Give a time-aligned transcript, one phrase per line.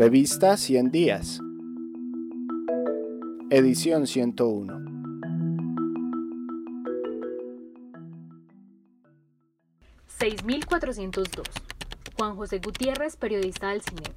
[0.00, 1.42] Revista 100 días.
[3.50, 4.80] Edición 101.
[10.18, 11.42] ...6402...
[12.16, 14.14] Juan José Gutiérrez, periodista del CINEP.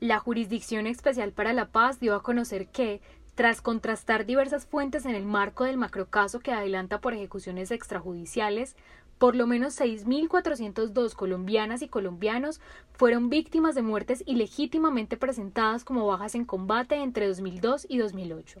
[0.00, 3.00] La Jurisdicción Especial para la Paz dio a conocer que,
[3.34, 8.76] tras contrastar diversas fuentes en el marco del macrocaso que adelanta por ejecuciones extrajudiciales,
[9.18, 12.60] por lo menos 6.402 colombianas y colombianos
[12.92, 18.60] fueron víctimas de muertes ilegítimamente presentadas como bajas en combate entre 2002 y 2008.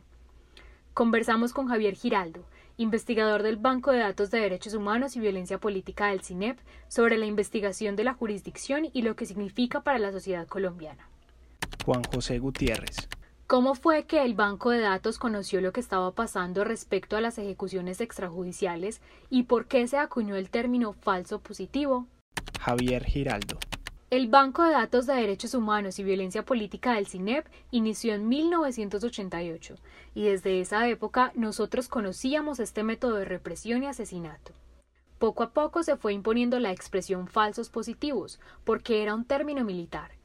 [0.94, 2.44] Conversamos con Javier Giraldo,
[2.76, 6.58] investigador del Banco de Datos de Derechos Humanos y Violencia Política del CINEP,
[6.88, 11.08] sobre la investigación de la jurisdicción y lo que significa para la sociedad colombiana.
[11.84, 13.08] Juan José Gutiérrez.
[13.52, 17.36] ¿Cómo fue que el banco de datos conoció lo que estaba pasando respecto a las
[17.36, 22.06] ejecuciones extrajudiciales y por qué se acuñó el término falso positivo?
[22.58, 23.58] Javier Giraldo.
[24.08, 29.74] El Banco de Datos de Derechos Humanos y Violencia Política del CINEP inició en 1988
[30.14, 34.52] y desde esa época nosotros conocíamos este método de represión y asesinato.
[35.18, 40.21] Poco a poco se fue imponiendo la expresión falsos positivos porque era un término militar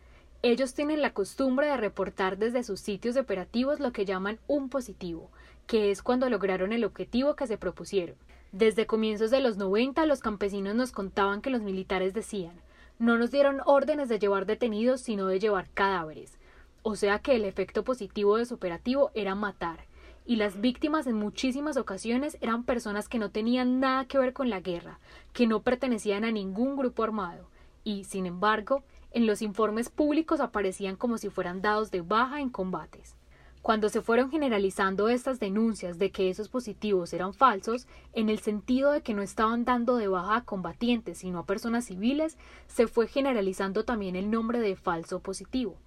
[0.51, 5.29] ellos tienen la costumbre de reportar desde sus sitios operativos lo que llaman un positivo,
[5.65, 8.15] que es cuando lograron el objetivo que se propusieron.
[8.51, 12.61] Desde comienzos de los 90 los campesinos nos contaban que los militares decían
[12.99, 16.37] no nos dieron órdenes de llevar detenidos sino de llevar cadáveres.
[16.81, 19.85] O sea que el efecto positivo de su operativo era matar,
[20.25, 24.49] y las víctimas en muchísimas ocasiones eran personas que no tenían nada que ver con
[24.49, 24.99] la guerra,
[25.33, 27.47] que no pertenecían a ningún grupo armado,
[27.83, 28.83] y, sin embargo,
[29.17, 33.15] en los informes públicos aparecían como si fueran dados de baja en combates.
[33.63, 38.91] Cuando se fueron generalizando estas denuncias de que esos positivos eran falsos, en el sentido
[38.91, 42.37] de que no estaban dando de baja a combatientes sino a personas civiles,
[42.67, 45.79] se fue generalizando también el nombre de falso positivo.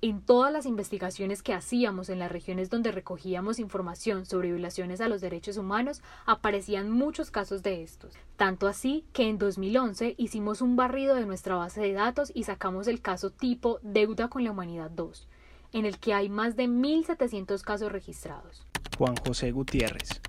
[0.00, 5.08] En todas las investigaciones que hacíamos en las regiones donde recogíamos información sobre violaciones a
[5.08, 10.76] los derechos humanos aparecían muchos casos de estos, tanto así que en 2011 hicimos un
[10.76, 14.88] barrido de nuestra base de datos y sacamos el caso tipo Deuda con la Humanidad
[14.92, 15.26] 2,
[15.72, 18.64] en el que hay más de 1.700 casos registrados.
[18.96, 20.20] Juan José Gutiérrez.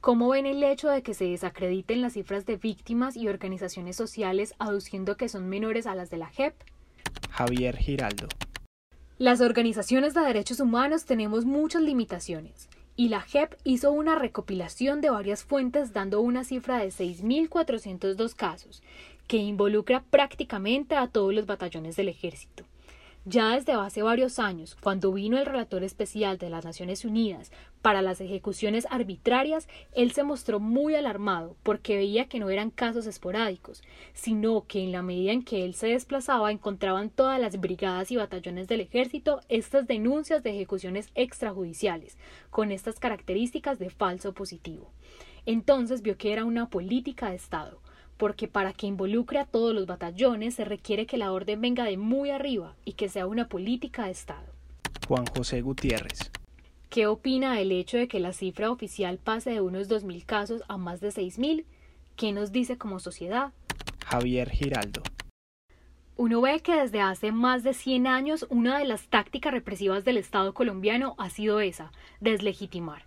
[0.00, 4.54] ¿Cómo ven el hecho de que se desacrediten las cifras de víctimas y organizaciones sociales
[4.60, 6.54] aduciendo que son menores a las de la JEP?
[7.30, 8.28] Javier Giraldo.
[9.18, 15.08] Las organizaciones de derechos humanos tenemos muchas limitaciones, y la JEP hizo una recopilación de
[15.08, 18.82] varias fuentes dando una cifra de 6.402 casos,
[19.26, 22.64] que involucra prácticamente a todos los batallones del ejército.
[23.28, 27.50] Ya desde hace varios años, cuando vino el relator especial de las Naciones Unidas
[27.82, 29.66] para las ejecuciones arbitrarias,
[29.96, 33.82] él se mostró muy alarmado porque veía que no eran casos esporádicos,
[34.12, 38.16] sino que en la medida en que él se desplazaba encontraban todas las brigadas y
[38.16, 42.16] batallones del ejército estas denuncias de ejecuciones extrajudiciales,
[42.50, 44.92] con estas características de falso positivo.
[45.46, 47.80] Entonces vio que era una política de Estado,
[48.16, 51.96] porque para que involucre a todos los batallones se requiere que la orden venga de
[51.96, 54.46] muy arriba y que sea una política de Estado.
[55.06, 56.30] Juan José Gutiérrez.
[56.88, 60.76] ¿Qué opina del hecho de que la cifra oficial pase de unos 2.000 casos a
[60.76, 61.64] más de 6.000?
[62.16, 63.52] ¿Qué nos dice como sociedad?
[64.06, 65.02] Javier Giraldo.
[66.16, 70.16] Uno ve que desde hace más de 100 años una de las tácticas represivas del
[70.16, 73.04] Estado colombiano ha sido esa, deslegitimar.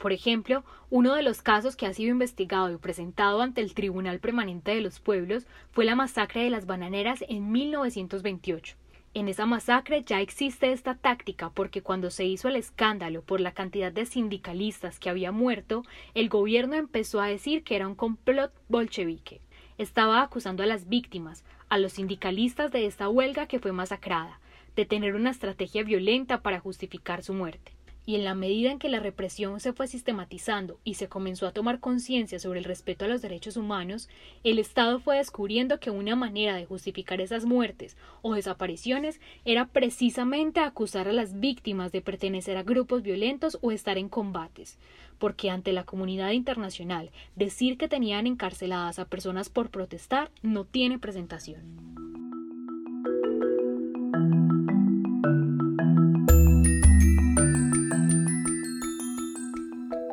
[0.00, 4.18] Por ejemplo, uno de los casos que ha sido investigado y presentado ante el Tribunal
[4.18, 8.76] Permanente de los Pueblos fue la masacre de las bananeras en 1928.
[9.12, 13.52] En esa masacre ya existe esta táctica porque cuando se hizo el escándalo por la
[13.52, 15.82] cantidad de sindicalistas que había muerto,
[16.14, 19.42] el gobierno empezó a decir que era un complot bolchevique.
[19.76, 24.40] Estaba acusando a las víctimas, a los sindicalistas de esta huelga que fue masacrada,
[24.76, 27.72] de tener una estrategia violenta para justificar su muerte
[28.06, 31.52] y en la medida en que la represión se fue sistematizando y se comenzó a
[31.52, 34.08] tomar conciencia sobre el respeto a los derechos humanos,
[34.44, 40.60] el Estado fue descubriendo que una manera de justificar esas muertes o desapariciones era precisamente
[40.60, 44.78] acusar a las víctimas de pertenecer a grupos violentos o estar en combates,
[45.18, 50.98] porque ante la comunidad internacional decir que tenían encarceladas a personas por protestar no tiene
[50.98, 51.89] presentación.